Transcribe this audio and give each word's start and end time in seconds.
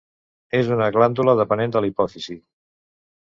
És 0.59 0.69
una 0.75 0.87
glàndula 0.95 1.35
dependent 1.41 1.75
de 1.77 1.83
la 1.85 1.91
hipòfisi. 1.91 2.39